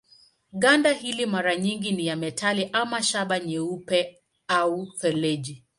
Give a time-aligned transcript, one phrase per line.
[0.53, 5.65] Ganda hili mara nyingi ni ya metali ama shaba nyeupe au feleji.